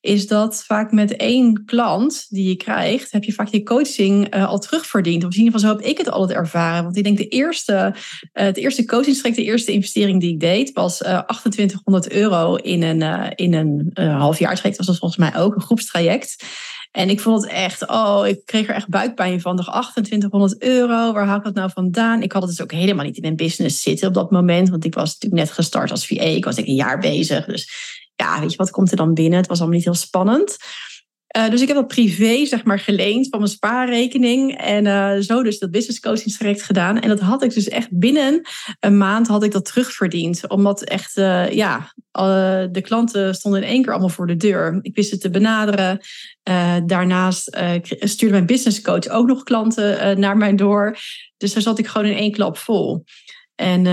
[0.02, 4.48] is dat vaak met één klant die je krijgt, heb je vaak je coaching uh,
[4.48, 5.24] al terugverdiend.
[5.24, 6.84] Of in ieder geval zo heb ik het altijd ervaren.
[6.84, 10.72] Want ik denk de eerste, uh, het eerste coachingstraject, de eerste investering die ik deed,
[10.72, 14.78] was uh, eh, 2800 euro in een, in een halfjaartraject.
[14.78, 16.46] Was dat volgens mij ook een groepstraject.
[16.94, 19.56] En ik vond het echt, oh, ik kreeg er echt buikpijn van.
[19.56, 22.22] Nog 2800 euro, waar haal ik dat nou vandaan?
[22.22, 24.70] Ik had het dus ook helemaal niet in mijn business zitten op dat moment.
[24.70, 26.22] Want ik was natuurlijk net gestart als VA.
[26.22, 27.46] Ik was denk ik een jaar bezig.
[27.46, 27.72] Dus
[28.16, 29.40] ja, weet je, wat komt er dan binnen?
[29.40, 30.58] Het was allemaal niet heel spannend.
[31.38, 34.58] Uh, dus ik heb dat privé, zeg maar, geleend van mijn spaarrekening.
[34.58, 37.00] En uh, zo dus dat business coaching direct gedaan.
[37.00, 38.42] En dat had ik dus echt binnen
[38.80, 40.48] een maand had ik dat terugverdiend.
[40.48, 41.94] Omdat echt, uh, ja,
[42.72, 44.80] de klanten stonden in één keer allemaal voor de deur.
[44.82, 46.00] Ik wist het te benaderen.
[46.86, 47.58] daarnaast
[48.00, 50.98] stuurde mijn business coach ook nog klanten naar mij door.
[51.38, 53.04] Dus daar zat ik gewoon in één klap vol.
[53.56, 53.84] En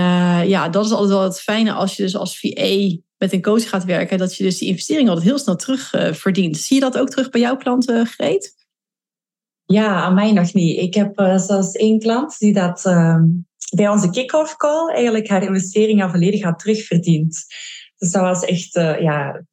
[0.47, 3.69] ja, dat is altijd wel het fijne als je dus als VA met een coach
[3.69, 6.57] gaat werken, dat je dus die investering altijd heel snel terug uh, verdient.
[6.57, 8.55] Zie je dat ook terug bij jouw klanten, Greet?
[9.65, 10.77] Ja, aan mij nog niet.
[10.77, 13.21] Ik heb uh, zelfs één klant die dat uh,
[13.75, 17.45] bij onze kick-off call eigenlijk haar investering al volledig had terugverdiend.
[17.97, 19.45] Dus dat was echt ja,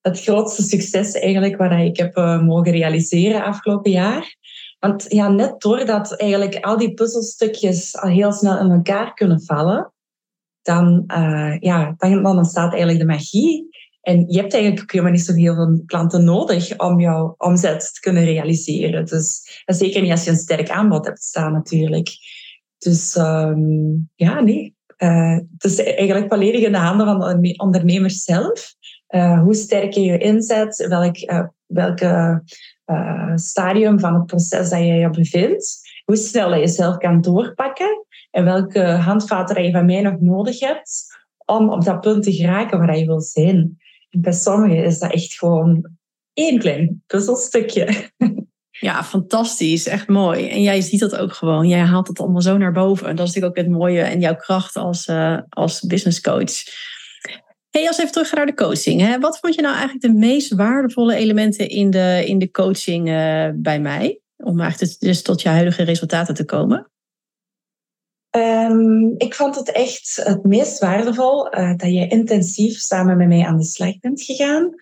[0.00, 4.36] het grootste succes eigenlijk wat ik heb mogen realiseren afgelopen jaar.
[4.78, 9.92] Want ja, net doordat eigenlijk al die puzzelstukjes al heel snel in elkaar kunnen vallen,
[10.62, 13.68] dan, uh, ja, dan, dan ontstaat eigenlijk de magie.
[14.00, 17.94] En je hebt eigenlijk ook helemaal niet zo heel veel klanten nodig om jouw omzet
[17.94, 19.04] te kunnen realiseren.
[19.04, 22.08] Dus zeker niet als je een sterk aanbod hebt staan natuurlijk.
[22.78, 24.74] Dus um, ja, nee.
[24.98, 28.74] Uh, het is eigenlijk volledig in de handen van de ondernemers zelf.
[29.08, 31.16] Uh, hoe sterk je je inzet, welk,
[31.66, 32.42] welke
[33.34, 38.44] stadium van het proces dat je je bevindt, hoe snel je jezelf kan doorpakken en
[38.44, 42.98] welke handvaten je van mij nog nodig hebt om op dat punt te geraken waar
[42.98, 43.78] je wil zijn.
[44.10, 45.88] Bij sommigen is dat echt gewoon
[46.32, 47.88] één klein puzzelstukje.
[48.80, 49.86] Ja, fantastisch.
[49.86, 50.48] Echt mooi.
[50.48, 51.68] En jij ziet dat ook gewoon.
[51.68, 53.08] Jij haalt het allemaal zo naar boven.
[53.08, 56.52] En dat is natuurlijk ook het mooie en jouw kracht als, uh, als business coach.
[57.70, 59.00] Hey, als even terug naar de coaching.
[59.00, 59.18] Hè?
[59.18, 63.48] Wat vond je nou eigenlijk de meest waardevolle elementen in de, in de coaching uh,
[63.54, 64.20] bij mij?
[64.36, 66.90] Om eigenlijk dus tot je huidige resultaten te komen?
[68.36, 73.44] Um, ik vond het echt het meest waardevol uh, dat je intensief samen met mij
[73.44, 74.74] aan de slag bent gegaan.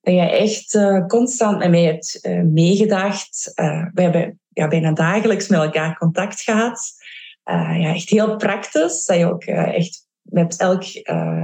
[0.00, 3.52] Dat je echt uh, constant met mij hebt uh, meegedacht.
[3.94, 6.92] we hebben ja, bijna dagelijks met elkaar contact gehad.
[7.44, 9.04] ja, echt heel praktisch.
[9.04, 10.84] Dat je ook echt met elk,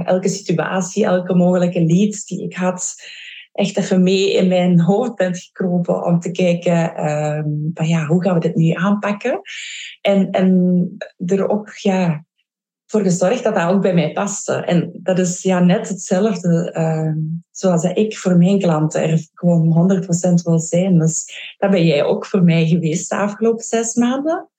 [0.05, 2.95] elke situatie, elke mogelijke lead die ik had,
[3.51, 8.23] echt even mee in mijn hoofd bent gekropen om te kijken um, van ja, hoe
[8.23, 9.41] gaan we dit nu aanpakken?
[10.01, 12.25] En, en er ook ja,
[12.85, 14.53] voor gezorgd dat dat ook bij mij paste.
[14.53, 17.13] En dat is ja, net hetzelfde uh,
[17.51, 20.99] zoals ik voor mijn klanten er gewoon 100% wil zijn.
[20.99, 21.25] Dus
[21.57, 24.49] dat ben jij ook voor mij geweest de afgelopen zes maanden.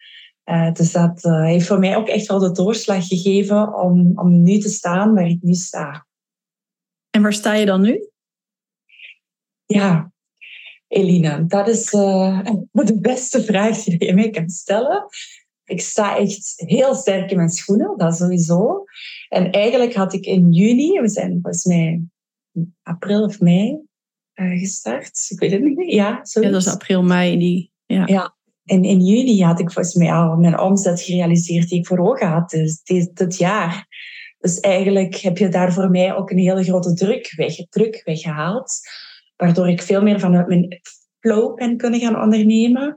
[0.44, 4.42] Uh, dus dat uh, heeft voor mij ook echt wel de doorslag gegeven om, om
[4.42, 6.06] nu te staan waar ik nu sta.
[7.10, 8.10] En waar sta je dan nu?
[9.72, 10.12] Ja,
[10.88, 12.40] Elina, dat is uh,
[12.72, 15.04] de beste vraag die je mij kan stellen.
[15.64, 18.84] Ik sta echt heel sterk in mijn schoenen, dat sowieso.
[19.28, 22.02] En eigenlijk had ik in juni, we zijn volgens mij
[22.82, 23.78] april of mei
[24.34, 25.26] uh, gestart.
[25.28, 25.94] Ik weet het niet meer.
[25.94, 27.38] Ja, ja, dat is april, mei.
[27.38, 28.06] Die, ja.
[28.06, 31.98] ja, en in juni had ik volgens mij al mijn omzet gerealiseerd die ik voor
[31.98, 33.86] ogen had dus dit, dit jaar.
[34.38, 38.80] Dus eigenlijk heb je daar voor mij ook een hele grote druk, weg, druk weggehaald
[39.42, 40.80] waardoor ik veel meer vanuit mijn,
[41.20, 42.96] flow ben kunnen gaan ondernemen,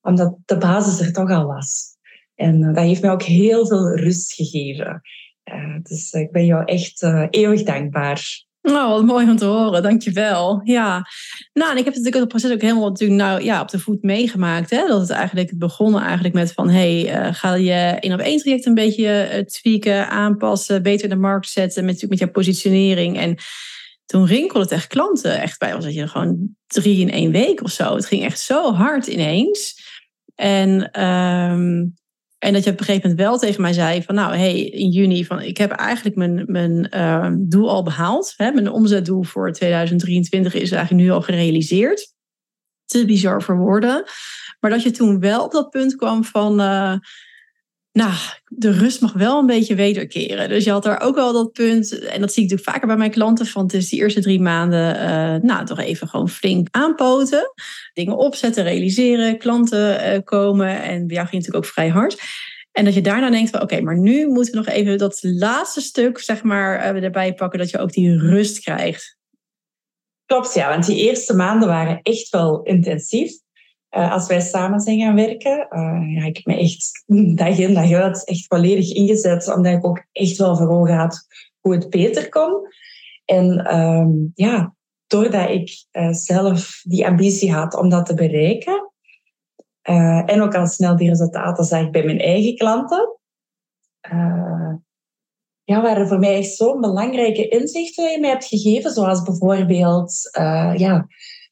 [0.00, 1.88] omdat de basis er toch al was.
[2.34, 5.00] En dat heeft mij ook heel veel rust gegeven.
[5.82, 8.44] dus ik ben jou echt eeuwig dankbaar.
[8.62, 10.60] Nou, wat mooi om te horen, dankjewel.
[10.64, 11.06] Ja,
[11.52, 14.02] nou, en ik heb natuurlijk het proces ook helemaal natuurlijk, nou, ja, op de voet
[14.02, 14.70] meegemaakt.
[14.70, 14.86] Hè?
[14.86, 18.66] Dat het eigenlijk begonnen eigenlijk met van, hey, uh, ga je één op één traject
[18.66, 23.18] een beetje uh, tweaken, aanpassen, beter de markt zetten met, met jouw positionering.
[23.18, 23.36] En
[24.10, 27.62] toen rinkelde het echt klanten echt bij was dat je gewoon drie in één week
[27.62, 27.94] of zo.
[27.94, 29.88] Het ging echt zo hard ineens.
[30.34, 31.94] En um,
[32.38, 34.88] en dat je op een gegeven moment wel tegen mij zei van nou, hey, in
[34.88, 38.34] juni, van ik heb eigenlijk mijn, mijn uh, doel al behaald.
[38.36, 38.50] Hè?
[38.50, 42.14] Mijn omzetdoel voor 2023 is eigenlijk nu al gerealiseerd.
[42.84, 44.04] Te bizar voor woorden.
[44.60, 46.94] Maar dat je toen wel op dat punt kwam van, uh,
[47.92, 48.12] nou,
[48.48, 50.48] de rust mag wel een beetje wederkeren.
[50.48, 52.96] Dus je had daar ook wel dat punt, en dat zie ik natuurlijk vaker bij
[52.96, 56.68] mijn klanten, van het is die eerste drie maanden, uh, nou, toch even gewoon flink
[56.70, 57.52] aanpoten.
[57.92, 60.82] Dingen opzetten, realiseren, klanten uh, komen.
[60.82, 62.20] En bij jou ging natuurlijk ook vrij hard.
[62.72, 65.80] En dat je daarna denkt van oké, maar nu moeten we nog even dat laatste
[65.80, 69.18] stuk, zeg maar, uh, erbij pakken, dat je ook die rust krijgt.
[70.26, 73.32] Klopt, ja, want die eerste maanden waren echt wel intensief.
[73.96, 75.66] Uh, als wij samen zijn gaan werken,
[76.08, 77.04] ja, ik heb me echt
[77.36, 81.26] dag in dag uit echt volledig ingezet, omdat ik ook echt wel voor ogen had
[81.60, 82.68] hoe het beter kon.
[83.24, 84.74] En um, ja,
[85.06, 88.92] doordat ik uh, zelf die ambitie had om dat te bereiken,
[89.82, 93.18] en ook al snel die resultaten zag bij mijn eigen klanten,
[95.64, 100.28] ja, waren voor mij echt zo'n belangrijke inzichten die je mij hebt gegeven, zoals bijvoorbeeld
[100.76, 101.06] ja,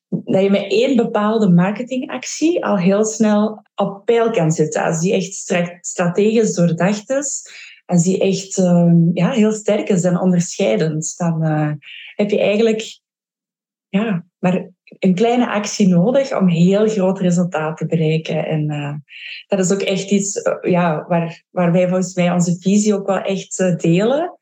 [0.08, 4.82] dat je met één bepaalde marketingactie al heel snel op peil kan zetten.
[4.82, 5.34] Als die echt
[5.80, 7.50] strategisch doordacht is,
[7.86, 11.72] als die echt uh, ja, heel sterk is en onderscheidend, dan uh,
[12.14, 13.00] heb je eigenlijk
[13.88, 14.68] ja, maar
[14.98, 18.46] een kleine actie nodig om heel groot resultaat te bereiken.
[18.46, 18.94] En uh,
[19.46, 23.20] dat is ook echt iets ja, waar, waar wij volgens mij onze visie ook wel
[23.20, 24.38] echt delen.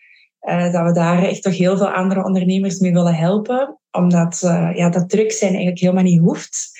[0.46, 4.88] dat we daar echt toch heel veel andere ondernemers mee willen helpen omdat uh, ja,
[4.90, 6.70] dat druk zijn eigenlijk helemaal niet hoeft.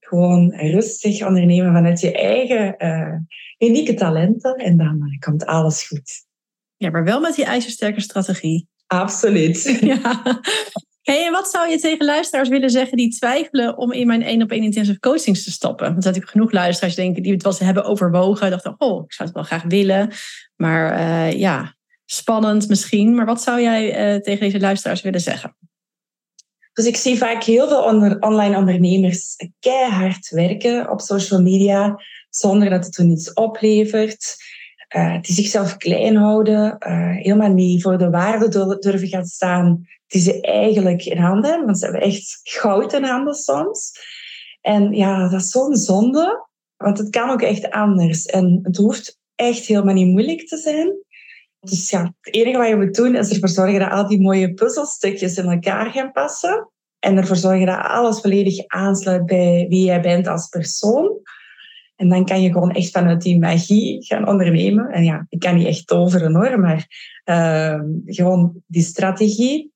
[0.00, 6.26] Gewoon rustig ondernemen vanuit je eigen uh, unieke talenten en dan komt alles goed.
[6.76, 8.68] Ja, maar wel met die ijzersterke strategie.
[8.86, 9.78] Absoluut.
[9.80, 10.22] Ja.
[11.02, 14.42] Hey, en wat zou je tegen luisteraars willen zeggen die twijfelen om in mijn één
[14.42, 15.92] op één intensive coachings te stappen?
[15.92, 18.50] Want er zijn genoeg luisteraars denken die het wel eens hebben overwogen.
[18.50, 20.10] Dachten, oh, ik zou het wel graag willen.
[20.56, 21.74] Maar ja,
[22.04, 23.14] spannend misschien.
[23.14, 25.56] Maar wat zou jij tegen deze luisteraars willen zeggen?
[26.78, 27.82] Dus ik zie vaak heel veel
[28.20, 34.36] online ondernemers keihard werken op social media zonder dat het hun iets oplevert.
[34.96, 40.20] Uh, die zichzelf klein houden, uh, helemaal niet voor de waarde durven gaan staan die
[40.20, 41.66] ze eigenlijk in handen hebben.
[41.66, 43.92] Want ze hebben echt goud in handen soms.
[44.60, 48.26] En ja, dat is zo'n zonde, want het kan ook echt anders.
[48.26, 50.92] En het hoeft echt helemaal niet moeilijk te zijn.
[51.60, 54.54] Dus ja, het enige wat je moet doen is ervoor zorgen dat al die mooie
[54.54, 56.70] puzzelstukjes in elkaar gaan passen.
[56.98, 61.20] En ervoor zorgen dat alles volledig aansluit bij wie jij bent als persoon.
[61.96, 64.88] En dan kan je gewoon echt vanuit die magie gaan ondernemen.
[64.88, 66.86] En ja, ik kan niet echt toveren hoor, maar
[67.24, 69.72] uh, gewoon die strategie.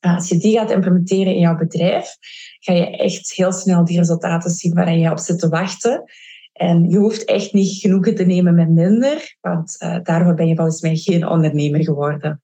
[0.00, 2.16] Als je die gaat implementeren in jouw bedrijf,
[2.58, 6.04] ga je echt heel snel die resultaten zien waar je op zit te wachten.
[6.52, 10.56] En je hoeft echt niet genoegen te nemen met minder, want uh, daarvoor ben je
[10.56, 12.42] volgens mij geen ondernemer geworden.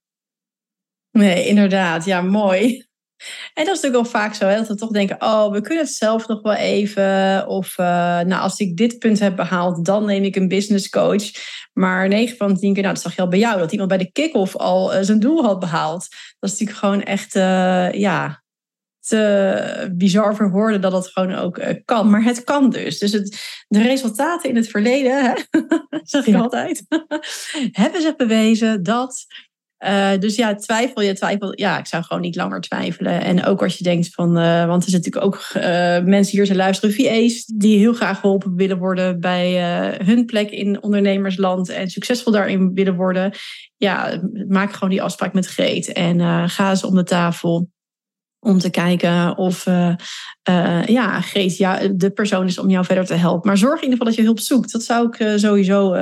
[1.10, 2.04] Nee, inderdaad.
[2.04, 2.86] Ja, mooi.
[3.54, 5.84] En dat is natuurlijk wel vaak zo, hè, dat we toch denken, oh, we kunnen
[5.84, 7.46] het zelf nog wel even.
[7.48, 7.86] Of, uh,
[8.20, 11.24] nou, als ik dit punt heb behaald, dan neem ik een business coach.
[11.72, 13.98] Maar 9 van 10 keer, nou, dat zag je al bij jou, dat iemand bij
[13.98, 16.06] de kick-off al uh, zijn doel had behaald.
[16.38, 17.32] Dat is natuurlijk gewoon echt,
[17.98, 18.44] ja,
[19.06, 22.10] te bizar voor woorden dat het gewoon ook uh, kan.
[22.10, 22.98] Maar het kan dus.
[22.98, 25.32] Dus het, de resultaten in het verleden, hè,
[26.02, 26.38] zeg je ja.
[26.38, 26.84] altijd,
[27.82, 29.26] hebben ze bewezen dat.
[29.84, 31.58] Uh, dus ja, twijfel je, twijfel.
[31.58, 33.20] Ja, ik zou gewoon niet langer twijfelen.
[33.20, 35.62] En ook als je denkt van, uh, want er zijn natuurlijk ook uh,
[36.04, 39.60] mensen hier te luisteren, VA's, die heel graag geholpen willen worden bij
[40.04, 43.32] hun plek in ondernemersland en succesvol daarin willen worden.
[43.76, 47.68] Ja, maak gewoon die afspraak met Greet en ga eens om de tafel
[48.46, 49.94] om te kijken of uh,
[50.48, 53.48] uh, ja, Greet ja, de persoon is om jou verder te helpen.
[53.48, 54.72] Maar zorg in ieder geval dat je hulp zoekt.
[54.72, 55.94] Dat zou ik uh, sowieso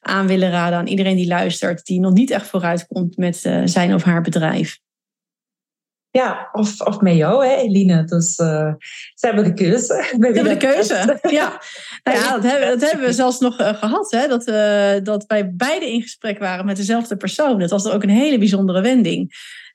[0.00, 3.94] aan willen raden aan iedereen die luistert, die nog niet echt vooruit komt met zijn
[3.94, 4.78] of haar bedrijf.
[6.10, 8.04] Ja, of, of met jou, hè, Eline.
[8.04, 8.76] Dus ze
[9.14, 10.14] hebben de keuze.
[10.18, 11.60] We hebben de keuze, ja.
[12.04, 14.10] Nou ja, dat hebben, dat hebben we zelfs nog gehad.
[14.10, 14.44] Hè, dat,
[15.04, 17.58] dat wij beide in gesprek waren met dezelfde persoon.
[17.58, 19.32] Dat was ook een hele bijzondere wending.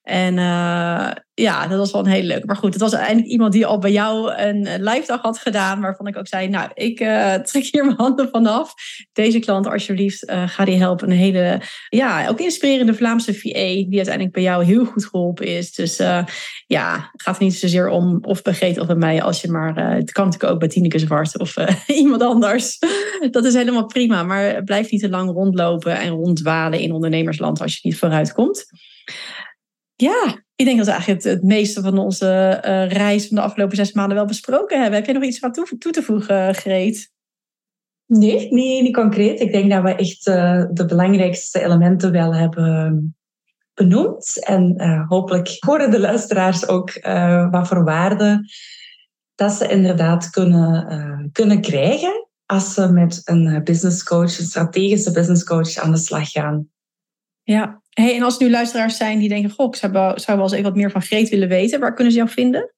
[0.09, 2.45] En uh, ja, dat was wel een hele leuke.
[2.45, 5.81] Maar goed, het was uiteindelijk iemand die al bij jou een live dag had gedaan.
[5.81, 8.73] Waarvan ik ook zei, nou, ik uh, trek hier mijn handen vanaf.
[9.13, 11.09] Deze klant, alsjeblieft, uh, ga die helpen.
[11.09, 13.49] Een hele, ja, ook inspirerende Vlaamse VA.
[13.49, 15.73] Die uiteindelijk bij jou heel goed geholpen is.
[15.73, 15.97] Dus
[16.67, 19.21] ja, het gaat niet zozeer om of bij Greet of bij mij.
[19.21, 21.55] Als je maar, het kan natuurlijk ook bij Tineke Zwart of
[21.87, 22.79] iemand anders.
[23.31, 24.23] dat is helemaal prima.
[24.23, 28.67] Maar blijf niet te lang rondlopen en ronddwalen in ondernemersland als je niet vooruit komt.
[30.01, 33.75] Ja, ik denk dat we eigenlijk het, meeste van onze uh, reis van de afgelopen
[33.75, 34.99] zes maanden wel besproken hebben.
[34.99, 37.11] Heb je nog iets aan toe, toe te voegen, Greet?
[38.05, 39.39] Nee, nee, niet concreet.
[39.39, 43.15] Ik denk dat we echt uh, de belangrijkste elementen wel hebben
[43.73, 44.45] benoemd.
[44.45, 46.93] En hopelijk horen de luisteraars ook
[47.51, 48.49] wat voor waarde
[49.35, 55.43] dat ze inderdaad kunnen, kunnen krijgen als ze met een business coach, een strategische business
[55.43, 56.69] coach aan de slag gaan.
[57.49, 60.51] Ja, hey, en als nu luisteraars zijn die denken: Goh, ik zou wel, wel eens
[60.51, 62.73] even wat meer van Greet willen weten, waar kunnen ze jou vinden?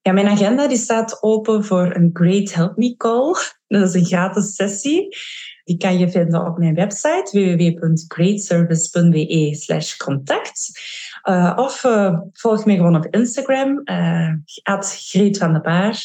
[0.00, 3.34] Ja, mijn agenda die staat open voor een Great Help Me Call.
[3.66, 5.16] Dat is een gratis sessie.
[5.64, 10.80] Die kan je vinden op mijn website www.greatservice.be slash contact.
[11.28, 16.02] Uh, of uh, volg mij gewoon op Instagram, uh, Greet van de Paar.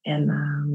[0.00, 0.68] En ehm,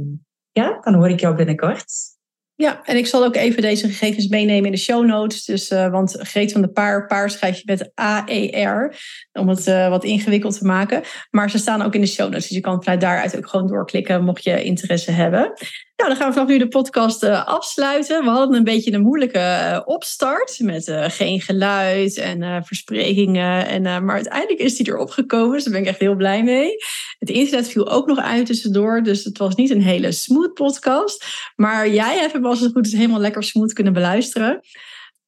[0.52, 2.18] ja, dan hoor ik jou binnenkort.
[2.62, 5.46] Ja, en ik zal ook even deze gegevens meenemen in de show notes.
[5.46, 8.96] Dus, uh, want Greet van de Paar, Paar schrijf je met A-E-R,
[9.34, 11.02] om het uh, wat ingewikkeld te maken.
[11.32, 13.68] Maar ze staan ook in de show notes, dus je kan vanuit daaruit ook gewoon
[13.68, 15.54] doorklikken mocht je interesse hebben.
[15.96, 18.24] Nou, dan gaan we vanaf nu de podcast uh, afsluiten.
[18.24, 23.68] We hadden een beetje een moeilijke opstart met geen geluid en versprekingen.
[23.68, 26.76] En, maar uiteindelijk is die erop gekomen, dus daar ben ik echt heel blij mee.
[27.20, 31.26] Het internet viel ook nog uit tussendoor, dus het was niet een hele smooth podcast.
[31.56, 34.60] Maar jij hebt als het goed is helemaal lekker smooth kunnen beluisteren.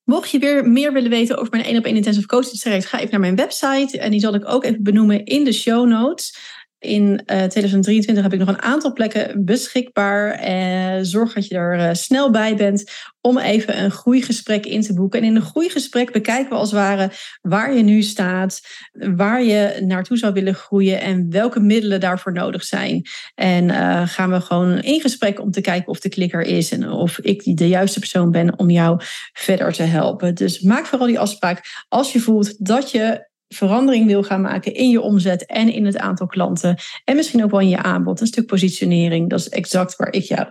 [0.04, 2.98] Mocht je weer meer willen weten over mijn 1 op 1 intensive coaching traject, ga
[2.98, 4.00] even naar mijn website.
[4.00, 6.38] En die zal ik ook even benoemen in de show notes.
[6.82, 10.32] In 2023 eh, heb ik nog een aantal plekken beschikbaar.
[10.32, 12.92] Eh, zorg dat je er uh, snel bij bent
[13.22, 15.20] om even een groeigesprek in te boeken.
[15.20, 19.82] En in een groeigesprek bekijken we als het ware waar je nu staat, waar je
[19.86, 23.02] naartoe zou willen groeien en welke middelen daarvoor nodig zijn.
[23.36, 23.70] En
[24.08, 27.58] gaan we gewoon in gesprek om te kijken of de klikker is en of ik
[27.58, 29.02] de juiste persoon ben om jou
[29.34, 30.36] verder te helpen.
[30.36, 34.90] Dus maak vooral die afspraak als je voelt dat je verandering wil gaan maken in
[34.90, 36.78] je omzet en in het aantal klanten.
[37.04, 38.22] En misschien ook wel in je aanbod.
[38.22, 39.30] Een stuk positionering.
[39.30, 40.48] Dat is exact waar ik jou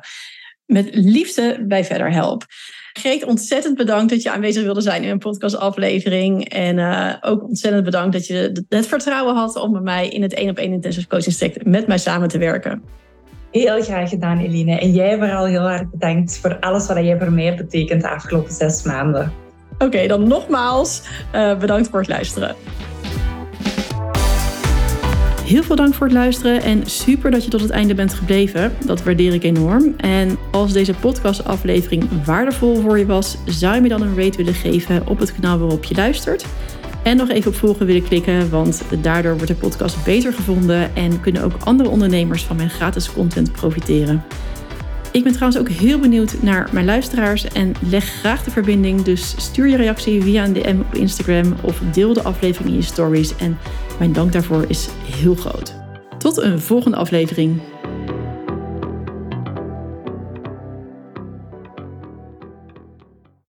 [0.70, 2.44] met liefde bij verder help.
[2.92, 6.48] Greet, ontzettend bedankt dat je aanwezig wilde zijn in een podcastaflevering.
[6.48, 10.34] En uh, ook ontzettend bedankt dat je het vertrouwen had om met mij in het
[10.34, 12.82] 1 op 1 intensive coaching traject met mij samen te werken.
[13.50, 14.78] Heel graag gedaan, Eline.
[14.78, 18.52] En jij vooral heel erg bedankt voor alles wat jij voor mij betekent de afgelopen
[18.52, 19.32] zes maanden.
[19.84, 21.02] Oké, dan nogmaals
[21.34, 22.56] uh, bedankt voor het luisteren.
[25.44, 28.72] Heel veel dank voor het luisteren en super dat je tot het einde bent gebleven.
[28.86, 29.94] Dat waardeer ik enorm.
[29.96, 34.54] En als deze podcastaflevering waardevol voor je was, zou je me dan een rate willen
[34.54, 36.46] geven op het kanaal waarop je luistert.
[37.02, 41.20] En nog even op volgen willen klikken, want daardoor wordt de podcast beter gevonden en
[41.20, 44.24] kunnen ook andere ondernemers van mijn gratis content profiteren.
[45.12, 49.02] Ik ben trouwens ook heel benieuwd naar mijn luisteraars en leg graag de verbinding.
[49.02, 52.82] Dus stuur je reactie via een DM op Instagram of deel de aflevering in je
[52.82, 53.36] stories.
[53.36, 53.58] En
[53.98, 55.74] mijn dank daarvoor is heel groot.
[56.18, 57.60] Tot een volgende aflevering.